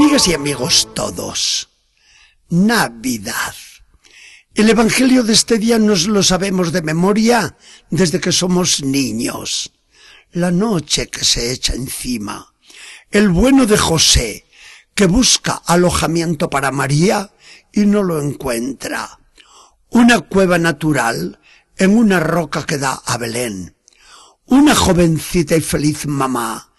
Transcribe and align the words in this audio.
Amigas 0.00 0.28
y 0.28 0.32
amigos 0.32 0.88
todos, 0.94 1.68
Navidad. 2.48 3.54
El 4.54 4.70
Evangelio 4.70 5.24
de 5.24 5.34
este 5.34 5.58
día 5.58 5.78
nos 5.78 6.06
lo 6.06 6.22
sabemos 6.22 6.72
de 6.72 6.80
memoria 6.80 7.54
desde 7.90 8.18
que 8.18 8.32
somos 8.32 8.82
niños. 8.82 9.74
La 10.32 10.50
noche 10.50 11.08
que 11.08 11.22
se 11.22 11.52
echa 11.52 11.74
encima. 11.74 12.54
El 13.10 13.28
bueno 13.28 13.66
de 13.66 13.76
José, 13.76 14.46
que 14.94 15.04
busca 15.04 15.60
alojamiento 15.66 16.48
para 16.48 16.72
María 16.72 17.34
y 17.70 17.80
no 17.80 18.02
lo 18.02 18.22
encuentra. 18.22 19.20
Una 19.90 20.20
cueva 20.20 20.56
natural 20.56 21.38
en 21.76 21.94
una 21.94 22.20
roca 22.20 22.64
que 22.64 22.78
da 22.78 23.02
a 23.04 23.18
Belén. 23.18 23.76
Una 24.46 24.74
jovencita 24.74 25.56
y 25.56 25.60
feliz 25.60 26.06
mamá 26.06 26.69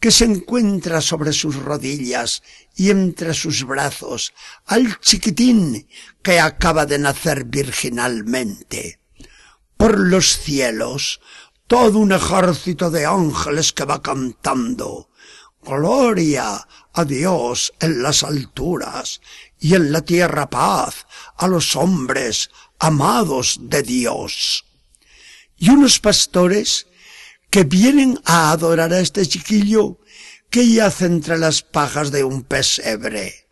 que 0.00 0.10
se 0.10 0.24
encuentra 0.24 1.00
sobre 1.00 1.32
sus 1.32 1.56
rodillas 1.56 2.42
y 2.76 2.90
entre 2.90 3.34
sus 3.34 3.64
brazos 3.64 4.32
al 4.66 5.00
chiquitín 5.00 5.88
que 6.22 6.38
acaba 6.38 6.86
de 6.86 6.98
nacer 6.98 7.44
virginalmente. 7.44 9.00
Por 9.76 9.98
los 9.98 10.38
cielos, 10.38 11.20
todo 11.66 11.98
un 11.98 12.12
ejército 12.12 12.90
de 12.90 13.06
ángeles 13.06 13.72
que 13.72 13.84
va 13.84 14.02
cantando. 14.02 15.10
Gloria 15.62 16.66
a 16.92 17.04
Dios 17.04 17.72
en 17.80 18.02
las 18.02 18.22
alturas 18.22 19.20
y 19.60 19.74
en 19.74 19.92
la 19.92 20.02
tierra 20.02 20.48
paz 20.48 21.06
a 21.36 21.46
los 21.46 21.76
hombres 21.76 22.50
amados 22.78 23.58
de 23.60 23.82
Dios. 23.82 24.64
Y 25.56 25.70
unos 25.70 25.98
pastores 25.98 26.87
que 27.50 27.64
vienen 27.64 28.20
a 28.24 28.50
adorar 28.50 28.92
a 28.92 29.00
este 29.00 29.26
chiquillo 29.26 29.98
que 30.50 30.68
yace 30.68 31.06
entre 31.06 31.38
las 31.38 31.62
pajas 31.62 32.10
de 32.10 32.24
un 32.24 32.42
pesebre. 32.42 33.48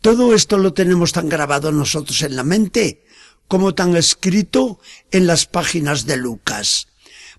Todo 0.00 0.34
esto 0.34 0.58
lo 0.58 0.72
tenemos 0.72 1.12
tan 1.12 1.28
grabado 1.28 1.72
nosotros 1.72 2.22
en 2.22 2.36
la 2.36 2.44
mente 2.44 3.04
como 3.48 3.74
tan 3.74 3.96
escrito 3.96 4.80
en 5.10 5.26
las 5.26 5.46
páginas 5.46 6.06
de 6.06 6.16
Lucas. 6.16 6.88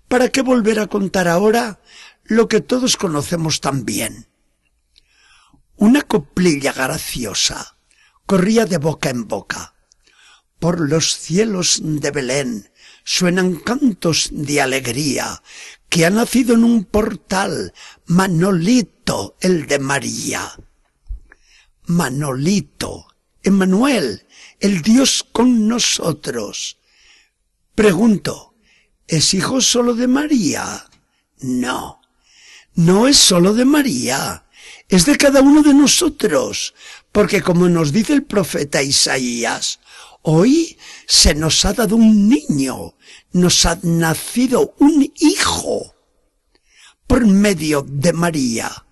¿Para 0.08 0.30
qué 0.30 0.42
volver 0.42 0.80
a 0.80 0.86
contar 0.86 1.28
ahora 1.28 1.80
lo 2.24 2.48
que 2.48 2.60
todos 2.60 2.96
conocemos 2.96 3.60
tan 3.60 3.84
bien? 3.84 4.28
Una 5.76 6.02
coplilla 6.02 6.72
graciosa 6.72 7.76
corría 8.26 8.66
de 8.66 8.78
boca 8.78 9.10
en 9.10 9.28
boca. 9.28 9.74
Por 10.58 10.80
los 10.80 11.16
cielos 11.16 11.80
de 11.82 12.10
Belén 12.10 12.70
suenan 13.08 13.56
cantos 13.56 14.28
de 14.32 14.60
alegría, 14.60 15.42
que 15.88 16.04
ha 16.04 16.10
nacido 16.10 16.52
en 16.52 16.62
un 16.62 16.84
portal 16.84 17.72
Manolito, 18.04 19.34
el 19.40 19.66
de 19.66 19.78
María. 19.78 20.52
Manolito, 21.86 23.06
Emmanuel, 23.42 24.26
el 24.60 24.82
Dios 24.82 25.24
con 25.32 25.68
nosotros. 25.68 26.76
Pregunto, 27.74 28.54
¿es 29.06 29.32
hijo 29.32 29.62
solo 29.62 29.94
de 29.94 30.06
María? 30.06 30.84
No, 31.40 32.02
no 32.74 33.08
es 33.08 33.16
solo 33.16 33.54
de 33.54 33.64
María, 33.64 34.44
es 34.88 35.06
de 35.06 35.16
cada 35.16 35.40
uno 35.40 35.62
de 35.62 35.74
nosotros, 35.74 36.74
porque 37.12 37.42
como 37.42 37.68
nos 37.68 37.92
dice 37.92 38.12
el 38.12 38.24
profeta 38.24 38.82
Isaías, 38.82 39.80
hoy 40.22 40.78
se 41.06 41.34
nos 41.34 41.64
ha 41.64 41.72
dado 41.72 41.96
un 41.96 42.28
niño, 42.28 42.94
nos 43.32 43.66
ha 43.66 43.78
nacido 43.82 44.74
un 44.78 45.12
hijo 45.18 45.94
por 47.06 47.26
medio 47.26 47.84
de 47.88 48.12
María. 48.12 48.84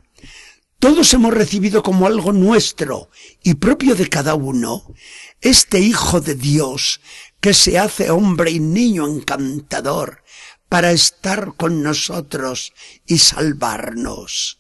Todos 0.79 1.13
hemos 1.15 1.33
recibido 1.33 1.83
como 1.83 2.07
algo 2.07 2.33
nuestro 2.33 3.11
y 3.43 3.55
propio 3.55 3.95
de 3.95 4.09
cada 4.09 4.35
uno 4.35 4.95
este 5.41 5.81
Hijo 5.81 6.21
de 6.21 6.35
Dios 6.35 7.01
que 7.41 7.55
se 7.55 7.79
hace 7.79 8.11
hombre 8.11 8.51
y 8.51 8.61
niño 8.61 9.07
encantador 9.07 10.23
para 10.69 10.93
estar 10.93 11.55
con 11.57 11.83
nosotros 11.83 12.73
y 13.07 13.19
salvarnos. 13.19 14.59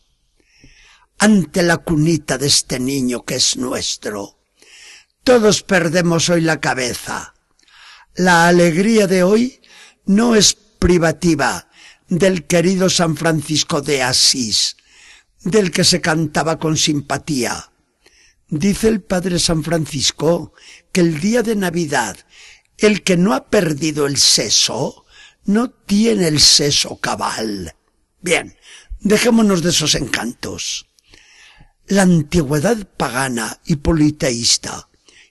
Ante 1.18 1.62
la 1.62 1.78
cunita 1.78 2.36
de 2.36 2.46
este 2.46 2.78
niño 2.78 3.24
que 3.24 3.36
es 3.36 3.56
nuestro, 3.56 4.38
todos 5.24 5.62
perdemos 5.62 6.28
hoy 6.28 6.42
la 6.42 6.60
cabeza. 6.60 7.34
La 8.14 8.48
alegría 8.48 9.06
de 9.06 9.22
hoy 9.22 9.60
no 10.04 10.36
es 10.36 10.54
privativa 10.54 11.68
del 12.08 12.46
querido 12.46 12.90
San 12.90 13.16
Francisco 13.16 13.80
de 13.80 14.02
Asís, 14.02 14.76
del 15.42 15.70
que 15.70 15.84
se 15.84 16.02
cantaba 16.02 16.58
con 16.58 16.76
simpatía. 16.76 17.72
Dice 18.48 18.88
el 18.88 19.00
padre 19.00 19.38
San 19.38 19.64
Francisco 19.64 20.52
que 20.92 21.00
el 21.00 21.18
día 21.18 21.42
de 21.42 21.56
Navidad, 21.56 22.16
el 22.76 23.02
que 23.02 23.16
no 23.16 23.32
ha 23.32 23.46
perdido 23.46 24.06
el 24.06 24.18
seso, 24.18 25.06
no 25.46 25.70
tiene 25.70 26.28
el 26.28 26.40
seso 26.40 26.96
cabal. 26.96 27.74
Bien, 28.20 28.56
dejémonos 29.00 29.62
de 29.62 29.70
esos 29.70 29.94
encantos. 29.94 30.86
La 31.88 32.02
antigüedad 32.02 32.84
pagana 32.96 33.60
y 33.64 33.76
politeísta 33.76 34.88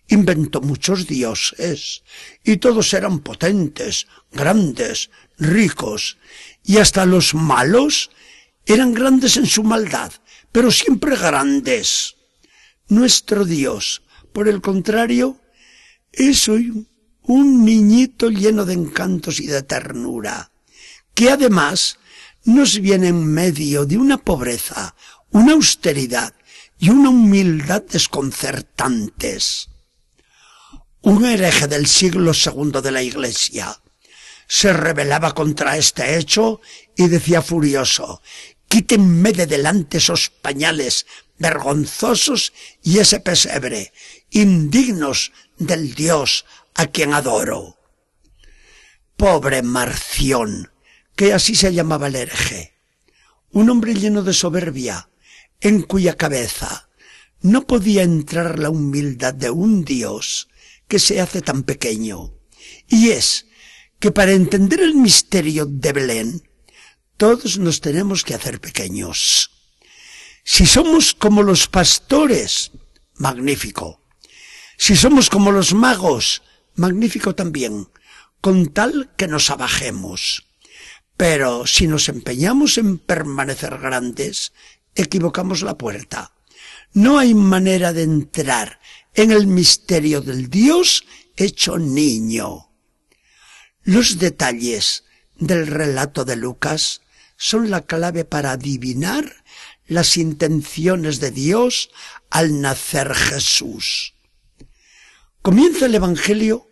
inventó 0.08 0.62
muchos 0.62 1.06
dioses, 1.06 2.04
y 2.46 2.58
todos 2.58 2.94
eran 2.94 3.20
potentes, 3.20 4.08
grandes, 4.32 5.10
ricos, 5.38 6.18
y 6.64 6.78
hasta 6.78 7.06
los 7.06 7.34
malos 7.34 8.10
eran 8.66 8.94
grandes 8.94 9.36
en 9.36 9.48
su 9.48 9.64
maldad, 9.64 10.14
pero 10.54 10.72
siempre 10.72 11.18
grandes. 11.18 12.16
Nuestro 12.88 13.44
Dios, 13.44 14.04
por 14.32 14.48
el 14.48 14.62
contrario, 14.62 15.38
es 16.14 16.48
hoy 16.48 16.88
un 17.24 17.66
niñito 17.66 18.30
lleno 18.30 18.64
de 18.64 18.76
encantos 18.76 19.42
y 19.42 19.48
de 19.48 19.62
ternura, 19.62 20.52
que 21.14 21.32
además 21.32 22.00
nos 22.46 22.80
viene 22.80 23.10
en 23.10 23.26
medio 23.26 23.86
de 23.86 23.98
una 23.98 24.20
pobreza, 24.20 24.96
una 25.32 25.52
austeridad 25.52 26.34
y 26.78 26.90
una 26.90 27.10
humildad 27.10 27.84
desconcertantes 27.84 29.70
un 31.06 31.24
hereje 31.24 31.68
del 31.68 31.86
siglo 31.86 32.34
segundo 32.34 32.82
de 32.82 32.90
la 32.90 33.04
Iglesia, 33.04 33.80
se 34.48 34.74
rebelaba 34.74 35.36
contra 35.36 35.78
este 35.78 36.18
hecho 36.18 36.62
y 36.98 37.08
decía 37.10 37.44
furioso, 37.44 38.24
quítenme 38.68 39.32
de 39.32 39.46
delante 39.46 40.00
esos 40.00 40.32
pañales 40.32 41.06
vergonzosos 41.38 42.54
y 42.82 42.98
ese 42.98 43.20
pesebre, 43.20 43.94
indignos 44.32 45.32
del 45.60 45.94
Dios 45.94 46.46
a 46.74 46.88
quien 46.88 47.14
adoro. 47.14 47.78
Pobre 49.16 49.62
Marción, 49.62 50.72
que 51.16 51.34
así 51.34 51.54
se 51.54 51.72
llamaba 51.72 52.08
el 52.08 52.16
hereje, 52.16 52.74
un 53.52 53.70
hombre 53.70 53.94
lleno 53.94 54.24
de 54.24 54.34
soberbia, 54.34 55.08
en 55.62 55.82
cuya 55.82 56.16
cabeza 56.16 56.90
no 57.42 57.68
podía 57.68 58.04
entrar 58.04 58.60
la 58.60 58.70
humildad 58.70 59.34
de 59.34 59.50
un 59.50 59.86
Dios 59.86 60.48
que 60.88 61.00
se 61.00 61.22
hace 61.22 61.42
tan 61.42 61.64
pequeño. 61.64 62.34
Y 62.88 63.10
es 63.10 63.48
que 64.00 64.12
para 64.12 64.32
entender 64.32 64.82
el 64.82 64.96
misterio 64.96 65.66
de 65.66 65.94
Belén, 65.94 66.50
todos 67.18 67.58
nos 67.58 67.82
tenemos 67.82 68.24
que 68.24 68.34
hacer 68.34 68.60
pequeños. 68.60 69.52
Si 70.44 70.66
somos 70.66 71.14
como 71.14 71.44
los 71.44 71.68
pastores, 71.68 72.72
magnífico. 73.16 74.02
Si 74.78 74.96
somos 74.96 75.30
como 75.30 75.52
los 75.52 75.74
magos, 75.74 76.44
magnífico 76.76 77.34
también, 77.34 77.88
con 78.42 78.68
tal 78.68 79.12
que 79.18 79.28
nos 79.28 79.50
abajemos. 79.50 80.46
Pero 81.18 81.66
si 81.66 81.88
nos 81.88 82.10
empeñamos 82.10 82.78
en 82.78 82.98
permanecer 82.98 83.78
grandes, 83.78 84.52
equivocamos 84.96 85.62
la 85.62 85.78
puerta. 85.78 86.34
No 86.94 87.20
hay 87.20 87.34
manera 87.34 87.94
de 87.94 88.04
entrar 88.04 88.80
en 89.14 89.32
el 89.32 89.48
misterio 89.48 90.22
del 90.22 90.50
Dios 90.50 91.06
hecho 91.36 91.78
niño. 91.78 92.72
Los 93.84 94.18
detalles 94.18 95.04
del 95.38 95.68
relato 95.68 96.26
de 96.26 96.36
Lucas 96.36 97.02
son 97.38 97.70
la 97.70 97.82
clave 97.82 98.26
para 98.26 98.52
adivinar 98.52 99.44
las 99.88 100.18
intenciones 100.18 101.20
de 101.20 101.32
Dios 101.32 101.92
al 102.30 102.62
nacer 102.62 103.14
Jesús. 103.14 104.14
Comienza 105.42 105.86
el 105.86 105.96
Evangelio 105.96 106.72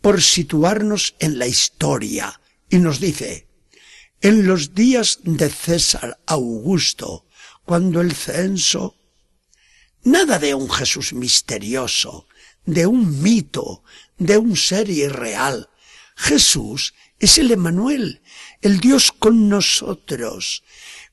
por 0.00 0.22
situarnos 0.22 1.14
en 1.18 1.38
la 1.38 1.46
historia 1.46 2.40
y 2.68 2.78
nos 2.78 3.00
dice, 3.00 3.48
en 4.20 4.46
los 4.46 4.74
días 4.74 5.18
de 5.24 5.48
César 5.50 6.20
Augusto, 6.26 7.26
cuando 7.64 8.00
el 8.00 8.12
censo 8.12 8.96
Nada 10.04 10.40
de 10.40 10.52
un 10.52 10.68
Jesús 10.68 11.12
misterioso, 11.12 12.26
de 12.66 12.86
un 12.86 13.22
mito, 13.22 13.84
de 14.18 14.36
un 14.36 14.56
ser 14.56 14.90
irreal. 14.90 15.70
Jesús 16.16 16.94
es 17.20 17.38
el 17.38 17.52
Emanuel, 17.52 18.20
el 18.62 18.80
Dios 18.80 19.12
con 19.12 19.48
nosotros, 19.48 20.64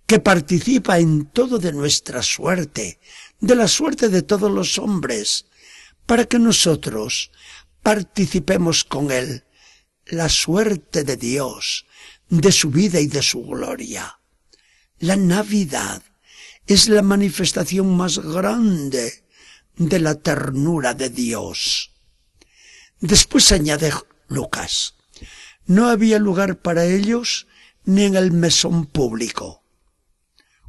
que 0.08 0.20
participa 0.20 0.98
en 0.98 1.28
todo 1.28 1.60
de 1.60 1.72
nuestra 1.72 2.24
suerte, 2.24 3.00
de 3.40 3.56
la 3.56 3.68
suerte 3.68 4.10
de 4.10 4.24
todos 4.24 4.52
los 4.52 4.80
hombres, 4.80 5.46
para 6.08 6.26
que 6.26 6.40
nosotros 6.40 7.30
participemos 7.84 8.84
con 8.84 9.12
Él 9.12 9.46
la 10.08 10.30
suerte 10.30 11.04
de 11.04 11.16
Dios, 11.16 11.86
de 12.28 12.52
su 12.52 12.72
vida 12.72 13.00
y 13.00 13.06
de 13.06 13.22
su 13.22 13.44
gloria. 13.44 14.20
La 14.98 15.16
Navidad 15.16 16.02
es 16.70 16.88
la 16.88 17.02
manifestación 17.02 17.98
más 17.98 18.20
grande 18.20 19.24
de 19.76 20.00
la 20.00 20.14
ternura 20.14 20.94
de 20.94 21.10
Dios. 21.10 21.92
Después 23.02 23.52
añade 23.52 23.92
Lucas, 24.28 24.94
no 25.66 25.88
había 25.88 26.20
lugar 26.20 26.62
para 26.62 26.86
ellos 26.86 27.48
ni 27.86 28.04
en 28.04 28.16
el 28.16 28.32
mesón 28.32 28.86
público. 28.86 29.64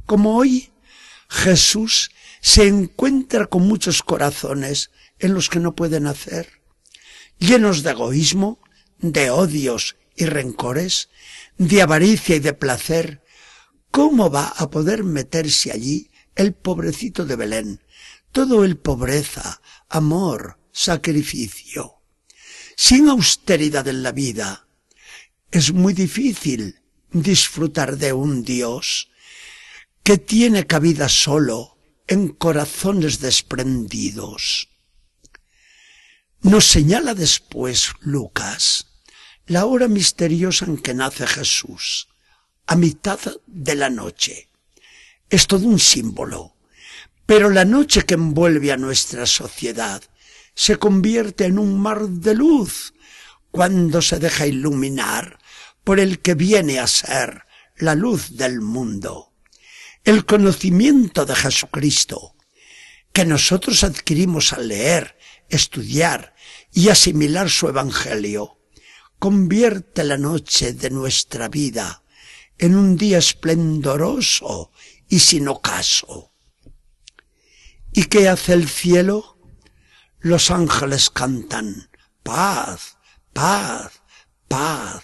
Como 0.07 0.37
hoy, 0.37 0.71
Jesús 1.29 2.09
se 2.41 2.67
encuentra 2.67 3.45
con 3.45 3.67
muchos 3.67 4.01
corazones 4.01 4.89
en 5.19 5.35
los 5.35 5.49
que 5.49 5.59
no 5.59 5.75
pueden 5.75 6.07
hacer, 6.07 6.61
llenos 7.37 7.83
de 7.83 7.91
egoísmo, 7.91 8.59
de 8.97 9.29
odios 9.29 9.97
y 10.15 10.25
rencores, 10.25 11.09
de 11.59 11.83
avaricia 11.83 12.37
y 12.37 12.39
de 12.39 12.53
placer, 12.53 13.20
¿cómo 13.91 14.31
va 14.31 14.47
a 14.47 14.69
poder 14.69 15.03
meterse 15.03 15.71
allí 15.71 16.09
el 16.35 16.53
pobrecito 16.53 17.25
de 17.25 17.35
Belén? 17.35 17.83
Todo 18.31 18.63
el 18.63 18.77
pobreza, 18.77 19.61
amor, 19.89 20.57
sacrificio. 20.71 22.01
Sin 22.75 23.09
austeridad 23.09 23.87
en 23.87 24.01
la 24.03 24.11
vida, 24.11 24.67
es 25.51 25.73
muy 25.73 25.93
difícil 25.93 26.81
disfrutar 27.11 27.97
de 27.97 28.13
un 28.13 28.43
Dios 28.43 29.09
que 30.03 30.17
tiene 30.17 30.65
cabida 30.65 31.09
solo 31.09 31.77
en 32.07 32.29
corazones 32.29 33.19
desprendidos. 33.19 34.69
Nos 36.41 36.65
señala 36.65 37.13
después 37.13 37.93
Lucas 37.99 38.87
la 39.45 39.65
hora 39.65 39.87
misteriosa 39.87 40.65
en 40.65 40.77
que 40.77 40.93
nace 40.93 41.27
Jesús, 41.27 42.07
a 42.71 42.75
mitad 42.77 43.19
de 43.47 43.75
la 43.75 43.89
noche. 43.89 44.47
Es 45.29 45.45
todo 45.45 45.67
un 45.67 45.77
símbolo, 45.77 46.55
pero 47.25 47.49
la 47.49 47.65
noche 47.65 48.03
que 48.03 48.13
envuelve 48.13 48.71
a 48.71 48.77
nuestra 48.77 49.25
sociedad 49.25 50.01
se 50.55 50.77
convierte 50.77 51.43
en 51.43 51.59
un 51.59 51.77
mar 51.77 52.07
de 52.07 52.33
luz 52.33 52.93
cuando 53.51 54.01
se 54.01 54.19
deja 54.19 54.47
iluminar 54.47 55.37
por 55.83 55.99
el 55.99 56.19
que 56.19 56.33
viene 56.33 56.79
a 56.79 56.87
ser 56.87 57.43
la 57.75 57.93
luz 57.93 58.37
del 58.37 58.61
mundo. 58.61 59.33
El 60.05 60.25
conocimiento 60.25 61.25
de 61.25 61.35
Jesucristo, 61.35 62.37
que 63.11 63.25
nosotros 63.25 63.83
adquirimos 63.83 64.53
al 64.53 64.69
leer, 64.69 65.17
estudiar 65.49 66.35
y 66.71 66.87
asimilar 66.87 67.49
su 67.49 67.67
Evangelio, 67.67 68.59
convierte 69.19 70.05
la 70.05 70.17
noche 70.17 70.71
de 70.71 70.89
nuestra 70.89 71.49
vida 71.49 72.01
en 72.61 72.75
un 72.75 72.95
día 72.95 73.17
esplendoroso 73.17 74.71
y 75.09 75.19
sin 75.19 75.47
ocaso. 75.47 76.31
¿Y 77.91 78.05
qué 78.05 78.29
hace 78.29 78.53
el 78.53 78.69
cielo? 78.69 79.37
Los 80.19 80.51
ángeles 80.51 81.09
cantan, 81.09 81.89
paz, 82.21 82.97
paz, 83.33 83.91
paz. 84.47 85.03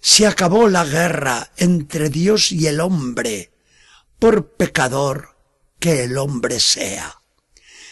Se 0.00 0.26
acabó 0.26 0.68
la 0.68 0.84
guerra 0.86 1.52
entre 1.58 2.08
Dios 2.08 2.50
y 2.50 2.66
el 2.66 2.80
hombre, 2.80 3.52
por 4.18 4.54
pecador 4.54 5.36
que 5.78 6.04
el 6.04 6.16
hombre 6.16 6.58
sea. 6.58 7.20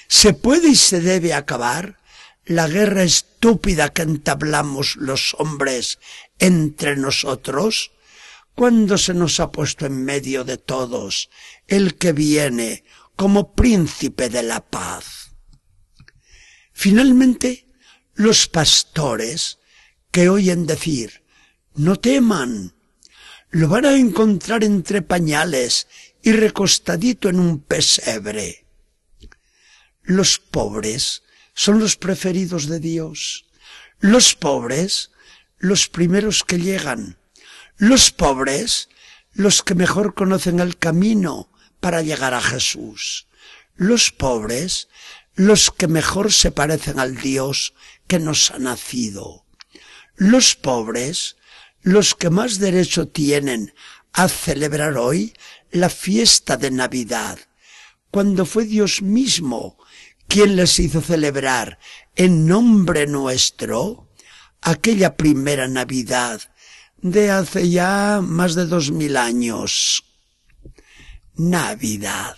¿Se 0.09 0.33
puede 0.33 0.69
y 0.69 0.77
se 0.77 1.01
debe 1.01 1.35
acabar 1.35 1.99
la 2.47 2.67
guerra 2.67 3.03
estúpida 3.03 3.93
que 3.93 4.03
entablamos 4.03 4.97
los 4.97 5.35
hombres 5.39 5.99
entre 6.39 6.97
nosotros, 6.97 7.94
cuando 8.55 8.99
se 8.99 9.15
nos 9.15 9.41
ha 9.41 9.51
puesto 9.51 9.87
en 9.87 10.05
medio 10.05 10.45
de 10.45 10.59
todos 10.59 11.31
el 11.67 11.97
que 11.97 12.13
viene 12.13 12.85
como 13.17 13.55
príncipe 13.55 14.29
de 14.29 14.43
la 14.43 14.61
paz. 14.61 15.33
Finalmente, 16.73 17.69
los 18.15 18.49
pastores 18.49 19.59
que 20.11 20.29
oyen 20.29 20.67
decir, 20.67 21.25
no 21.75 21.97
teman, 21.97 22.75
lo 23.51 23.69
van 23.69 23.85
a 23.85 23.97
encontrar 23.97 24.65
entre 24.65 25.03
pañales 25.03 25.87
y 26.23 26.33
recostadito 26.33 27.29
en 27.29 27.39
un 27.39 27.61
pesebre. 27.61 28.67
Los 30.03 30.39
pobres 30.39 31.23
son 31.55 31.79
los 31.79 31.97
preferidos 31.97 32.67
de 32.67 32.81
Dios. 32.81 33.47
Los 34.01 34.35
pobres, 34.35 35.13
los 35.59 35.89
primeros 35.89 36.45
que 36.45 36.59
llegan. 36.59 37.17
Los 37.77 38.13
pobres, 38.13 38.89
los 39.33 39.63
que 39.63 39.75
mejor 39.75 40.15
conocen 40.15 40.61
el 40.61 40.79
camino 40.79 41.51
para 41.81 42.03
llegar 42.03 42.35
a 42.35 42.41
Jesús. 42.41 43.27
Los 43.75 44.13
pobres, 44.13 44.89
los 45.35 45.71
que 45.71 45.89
mejor 45.89 46.33
se 46.33 46.53
parecen 46.53 47.01
al 47.01 47.17
Dios 47.17 47.75
que 48.07 48.21
nos 48.21 48.53
ha 48.53 48.59
nacido. 48.59 49.45
Los 50.15 50.55
pobres, 50.55 51.37
los 51.83 52.15
que 52.15 52.31
más 52.31 52.61
derecho 52.61 53.09
tienen 53.09 53.75
a 54.13 54.29
celebrar 54.29 54.97
hoy 54.97 55.35
la 55.73 55.91
fiesta 55.91 56.57
de 56.57 56.71
Navidad, 56.71 57.39
cuando 58.13 58.47
fue 58.47 58.65
Dios 58.65 59.03
mismo 59.03 59.77
quien 60.29 60.55
les 60.55 60.79
hizo 60.79 61.01
celebrar 61.01 61.81
en 62.15 62.47
nombre 62.47 63.09
nuestro 63.09 64.09
aquella 64.63 65.17
primera 65.17 65.67
Navidad 65.67 66.41
de 67.05 67.31
hace 67.31 67.69
ya 67.69 68.23
más 68.23 68.55
de 68.55 68.65
dos 68.65 68.91
mil 68.91 69.19
años. 69.19 70.05
Navidad. 71.35 72.35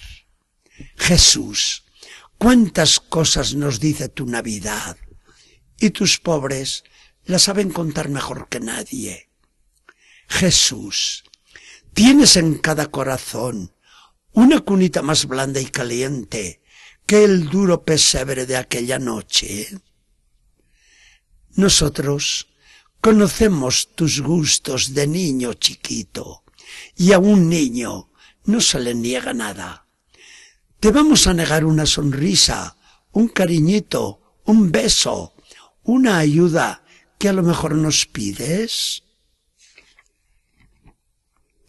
Jesús, 0.96 1.84
cuántas 2.36 2.98
cosas 2.98 3.55
nos 3.55 3.79
dice 3.79 4.08
tu 4.08 4.26
Navidad. 4.26 4.96
Y 5.79 5.91
tus 5.91 6.19
pobres 6.19 6.82
la 7.26 7.38
saben 7.38 7.70
contar 7.70 8.08
mejor 8.08 8.48
que 8.48 8.58
nadie. 8.58 9.31
Jesús, 10.26 11.22
tienes 11.94 12.34
en 12.34 12.58
cada 12.58 12.86
corazón 12.86 13.72
una 14.32 14.58
cunita 14.58 15.00
más 15.00 15.26
blanda 15.26 15.60
y 15.60 15.67
caliente 15.67 16.60
que 17.06 17.22
el 17.22 17.50
duro 17.50 17.84
pesebre 17.84 18.46
de 18.46 18.56
aquella 18.56 18.98
noche. 18.98 19.69
Nosotros 21.55 22.48
conocemos 23.06 23.94
tus 23.94 24.20
gustos 24.20 24.93
de 24.93 25.06
niño 25.06 25.55
chiquito 25.55 26.43
y 26.96 27.13
a 27.13 27.20
un 27.20 27.48
niño 27.48 28.10
no 28.46 28.60
se 28.60 28.81
le 28.81 28.96
niega 28.96 29.32
nada. 29.32 29.86
Te 30.81 30.91
vamos 30.91 31.29
a 31.29 31.32
negar 31.32 31.65
una 31.65 31.86
sonrisa, 31.86 32.77
un 33.13 33.29
cariñito, 33.29 34.41
un 34.44 34.72
beso, 34.72 35.34
una 35.84 36.19
ayuda 36.19 36.82
que 37.17 37.29
a 37.29 37.32
lo 37.32 37.44
mejor 37.44 37.77
nos 37.77 38.06
pides. 38.06 39.05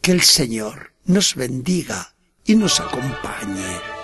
Que 0.02 0.14
el 0.14 0.24
Señor 0.24 0.96
nos 1.06 1.36
bendiga 1.36 2.16
y 2.46 2.56
nos 2.56 2.80
acompañe 2.80 3.97